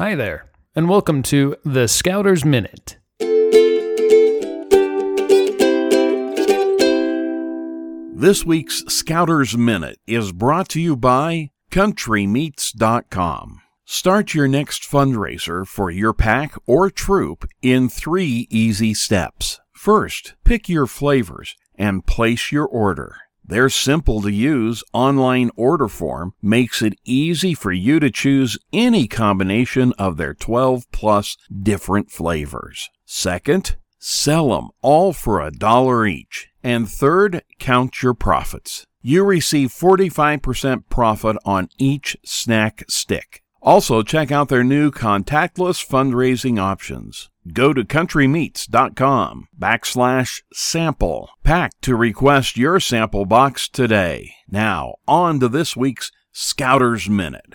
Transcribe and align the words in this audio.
Hi 0.00 0.14
there, 0.14 0.46
and 0.74 0.88
welcome 0.88 1.22
to 1.24 1.56
the 1.62 1.86
Scouters 1.86 2.42
Minute. 2.42 2.96
This 8.14 8.42
week's 8.46 8.82
Scouters 8.88 9.58
Minute 9.58 9.98
is 10.06 10.32
brought 10.32 10.70
to 10.70 10.80
you 10.80 10.96
by 10.96 11.50
CountryMeats.com. 11.70 13.60
Start 13.84 14.32
your 14.32 14.48
next 14.48 14.84
fundraiser 14.84 15.66
for 15.66 15.90
your 15.90 16.14
pack 16.14 16.54
or 16.66 16.88
troop 16.88 17.46
in 17.60 17.90
three 17.90 18.46
easy 18.48 18.94
steps. 18.94 19.60
First, 19.74 20.34
pick 20.44 20.66
your 20.66 20.86
flavors 20.86 21.56
and 21.74 22.06
place 22.06 22.50
your 22.50 22.66
order. 22.66 23.16
Their 23.50 23.68
simple 23.68 24.22
to 24.22 24.30
use 24.30 24.84
online 24.92 25.50
order 25.56 25.88
form 25.88 26.34
makes 26.40 26.82
it 26.82 26.94
easy 27.04 27.52
for 27.52 27.72
you 27.72 27.98
to 27.98 28.08
choose 28.08 28.56
any 28.72 29.08
combination 29.08 29.92
of 29.98 30.16
their 30.16 30.34
12 30.34 30.88
plus 30.92 31.36
different 31.60 32.12
flavors. 32.12 32.88
Second, 33.04 33.74
sell 33.98 34.50
them 34.50 34.68
all 34.82 35.12
for 35.12 35.40
a 35.40 35.50
dollar 35.50 36.06
each. 36.06 36.48
And 36.62 36.88
third, 36.88 37.42
count 37.58 38.04
your 38.04 38.14
profits. 38.14 38.86
You 39.02 39.24
receive 39.24 39.70
45% 39.70 40.84
profit 40.88 41.36
on 41.44 41.70
each 41.76 42.16
snack 42.24 42.84
stick. 42.88 43.42
Also, 43.62 44.02
check 44.02 44.32
out 44.32 44.48
their 44.48 44.64
new 44.64 44.90
contactless 44.90 45.86
fundraising 45.86 46.58
options. 46.58 47.28
Go 47.52 47.74
to 47.74 47.84
countrymeats.com 47.84 49.48
backslash 49.58 50.42
sample 50.52 51.30
pack 51.44 51.72
to 51.82 51.94
request 51.94 52.56
your 52.56 52.80
sample 52.80 53.26
box 53.26 53.68
today. 53.68 54.32
Now, 54.48 54.94
on 55.06 55.40
to 55.40 55.48
this 55.48 55.76
week's 55.76 56.10
Scouters 56.32 57.08
Minute. 57.08 57.54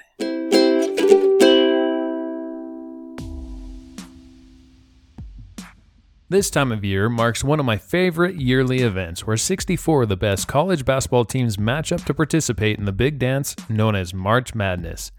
This 6.28 6.50
time 6.50 6.72
of 6.72 6.84
year 6.84 7.08
marks 7.08 7.44
one 7.44 7.59
of 7.59 7.67
my 7.67 7.78
favorite 7.78 8.36
yearly 8.36 8.80
events 8.80 9.28
where 9.28 9.38
64 9.38 10.03
of 10.03 10.09
the 10.09 10.17
best 10.17 10.47
college 10.47 10.84
basketball 10.84 11.23
teams 11.23 11.59
match 11.59 11.92
up 11.92 12.03
to 12.06 12.14
participate 12.16 12.80
in 12.80 12.86
the 12.86 12.92
big 12.92 13.19
dance 13.19 13.56
known 13.69 13.95
as 13.95 14.12
March 14.12 14.56
Madness. 14.56 15.12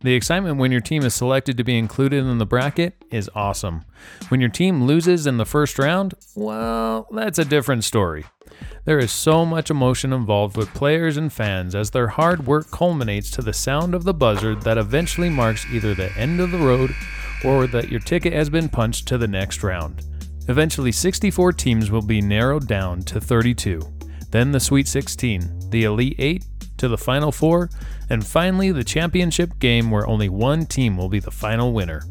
The 0.00 0.14
excitement 0.14 0.58
when 0.58 0.70
your 0.70 0.80
team 0.80 1.02
is 1.04 1.14
selected 1.14 1.56
to 1.56 1.64
be 1.64 1.76
included 1.76 2.24
in 2.24 2.38
the 2.38 2.46
bracket 2.46 2.94
is 3.10 3.28
awesome. 3.34 3.84
When 4.28 4.40
your 4.40 4.48
team 4.48 4.84
loses 4.84 5.26
in 5.26 5.38
the 5.38 5.44
first 5.44 5.76
round, 5.76 6.14
well, 6.36 7.08
that's 7.10 7.40
a 7.40 7.44
different 7.44 7.82
story. 7.82 8.24
There 8.84 9.00
is 9.00 9.10
so 9.10 9.44
much 9.44 9.70
emotion 9.70 10.12
involved 10.12 10.56
with 10.56 10.72
players 10.72 11.16
and 11.16 11.32
fans 11.32 11.74
as 11.74 11.90
their 11.90 12.06
hard 12.06 12.46
work 12.46 12.70
culminates 12.70 13.28
to 13.32 13.42
the 13.42 13.52
sound 13.52 13.92
of 13.92 14.04
the 14.04 14.14
buzzer 14.14 14.54
that 14.54 14.78
eventually 14.78 15.28
marks 15.28 15.66
either 15.72 15.94
the 15.94 16.16
end 16.16 16.38
of 16.38 16.52
the 16.52 16.58
road 16.58 16.94
or 17.44 17.66
that 17.66 17.90
your 17.90 18.00
ticket 18.00 18.32
has 18.32 18.48
been 18.48 18.68
punched 18.68 19.08
to 19.08 19.18
the 19.18 19.28
next 19.28 19.64
round. 19.64 20.02
Eventually, 20.48 20.92
64 20.92 21.52
teams 21.54 21.90
will 21.90 22.02
be 22.02 22.22
narrowed 22.22 22.68
down 22.68 23.02
to 23.02 23.20
32, 23.20 23.82
then 24.30 24.52
the 24.52 24.60
Sweet 24.60 24.86
16, 24.86 25.70
the 25.70 25.84
Elite 25.84 26.16
8, 26.18 26.44
to 26.78 26.88
the 26.88 26.98
Final 26.98 27.30
Four, 27.30 27.70
and 28.10 28.26
finally 28.26 28.72
the 28.72 28.84
championship 28.84 29.58
game 29.58 29.90
where 29.90 30.06
only 30.06 30.28
one 30.28 30.66
team 30.66 30.96
will 30.96 31.08
be 31.08 31.20
the 31.20 31.30
final 31.30 31.72
winner. 31.72 32.02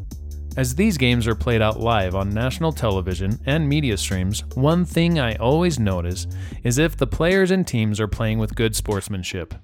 As 0.56 0.74
these 0.74 0.96
games 0.96 1.26
are 1.26 1.34
played 1.34 1.62
out 1.62 1.78
live 1.78 2.14
on 2.14 2.30
national 2.30 2.72
television 2.72 3.38
and 3.46 3.68
media 3.68 3.96
streams, 3.96 4.44
one 4.54 4.84
thing 4.84 5.18
I 5.18 5.34
always 5.36 5.78
notice 5.78 6.26
is 6.64 6.78
if 6.78 6.96
the 6.96 7.06
players 7.06 7.50
and 7.50 7.66
teams 7.66 8.00
are 8.00 8.08
playing 8.08 8.38
with 8.38 8.54
good 8.54 8.74
sportsmanship. 8.74 9.54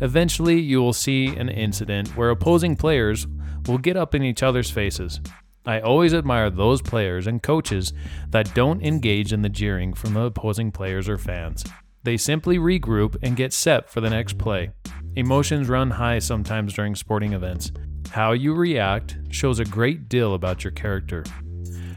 Eventually, 0.00 0.60
you 0.60 0.80
will 0.80 0.92
see 0.92 1.28
an 1.28 1.48
incident 1.48 2.16
where 2.16 2.30
opposing 2.30 2.76
players 2.76 3.26
will 3.66 3.78
get 3.78 3.96
up 3.96 4.14
in 4.14 4.22
each 4.22 4.42
other's 4.42 4.70
faces, 4.70 5.20
I 5.64 5.78
always 5.78 6.12
admire 6.12 6.50
those 6.50 6.82
players 6.82 7.28
and 7.28 7.40
coaches 7.40 7.92
that 8.30 8.52
don't 8.52 8.82
engage 8.82 9.32
in 9.32 9.42
the 9.42 9.48
jeering 9.48 9.94
from 9.94 10.14
the 10.14 10.22
opposing 10.22 10.72
players 10.72 11.08
or 11.08 11.18
fans. 11.18 11.64
They 12.02 12.16
simply 12.16 12.58
regroup 12.58 13.16
and 13.22 13.36
get 13.36 13.52
set 13.52 13.90
for 13.90 14.00
the 14.00 14.10
next 14.10 14.38
play. 14.38 14.70
Emotions 15.16 15.68
run 15.68 15.90
high 15.90 16.18
sometimes 16.18 16.74
during 16.74 16.94
sporting 16.94 17.32
events. 17.32 17.72
How 18.10 18.32
you 18.32 18.54
react 18.54 19.18
shows 19.30 19.58
a 19.58 19.64
great 19.64 20.08
deal 20.08 20.34
about 20.34 20.64
your 20.64 20.72
character. 20.72 21.24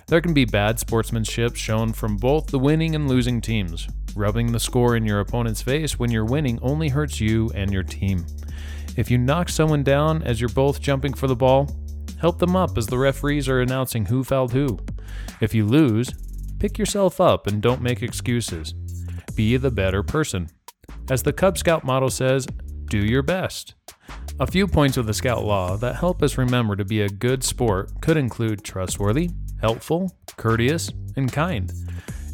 There 0.07 0.21
can 0.21 0.33
be 0.33 0.45
bad 0.45 0.79
sportsmanship 0.79 1.55
shown 1.55 1.93
from 1.93 2.17
both 2.17 2.47
the 2.47 2.59
winning 2.59 2.95
and 2.95 3.07
losing 3.07 3.41
teams. 3.41 3.87
Rubbing 4.15 4.51
the 4.51 4.59
score 4.59 4.95
in 4.95 5.05
your 5.05 5.19
opponent's 5.19 5.61
face 5.61 5.97
when 5.97 6.11
you're 6.11 6.25
winning 6.25 6.59
only 6.61 6.89
hurts 6.89 7.19
you 7.19 7.49
and 7.55 7.71
your 7.71 7.83
team. 7.83 8.25
If 8.95 9.11
you 9.11 9.17
knock 9.17 9.49
someone 9.49 9.83
down 9.83 10.23
as 10.23 10.39
you're 10.39 10.49
both 10.49 10.79
jumping 10.79 11.13
for 11.13 11.27
the 11.27 11.35
ball, 11.35 11.69
Help 12.19 12.39
them 12.39 12.55
up 12.55 12.77
as 12.77 12.87
the 12.87 12.97
referees 12.97 13.49
are 13.49 13.61
announcing 13.61 14.05
who 14.05 14.23
fouled 14.23 14.53
who. 14.53 14.79
If 15.41 15.53
you 15.53 15.65
lose, 15.65 16.09
pick 16.59 16.77
yourself 16.77 17.19
up 17.19 17.47
and 17.47 17.61
don't 17.61 17.81
make 17.81 18.01
excuses. 18.01 18.73
Be 19.35 19.57
the 19.57 19.71
better 19.71 20.01
person. 20.01 20.49
As 21.09 21.23
the 21.23 21.33
Cub 21.33 21.57
Scout 21.57 21.83
motto 21.83 22.09
says, 22.09 22.47
do 22.85 22.97
your 22.97 23.21
best. 23.21 23.75
A 24.39 24.47
few 24.47 24.67
points 24.67 24.97
of 24.97 25.05
the 25.05 25.13
Scout 25.13 25.43
Law 25.43 25.77
that 25.77 25.95
help 25.95 26.23
us 26.23 26.37
remember 26.37 26.75
to 26.75 26.85
be 26.85 27.01
a 27.01 27.09
good 27.09 27.43
sport 27.43 28.01
could 28.01 28.17
include 28.17 28.63
trustworthy, 28.63 29.29
helpful, 29.61 30.15
courteous, 30.37 30.91
and 31.15 31.31
kind. 31.31 31.71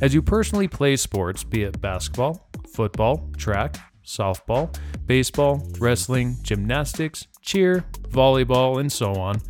As 0.02 0.14
you 0.14 0.22
personally 0.22 0.68
play 0.68 0.96
sports, 0.96 1.44
be 1.44 1.64
it 1.64 1.80
basketball, 1.80 2.50
football, 2.74 3.30
track, 3.38 3.78
softball, 4.04 4.76
baseball, 5.06 5.68
wrestling, 5.80 6.38
gymnastics, 6.42 7.28
cheer, 7.42 7.86
volleyball, 8.10 8.80
and 8.80 8.92
so 8.92 9.14
on, 9.14 9.42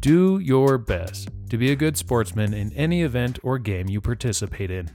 do 0.00 0.38
your 0.38 0.78
best 0.78 1.28
to 1.48 1.56
be 1.56 1.70
a 1.70 1.76
good 1.76 1.96
sportsman 1.96 2.52
in 2.52 2.72
any 2.72 3.02
event 3.02 3.38
or 3.42 3.58
game 3.58 3.88
you 3.88 4.00
participate 4.00 4.70
in. 4.70 4.90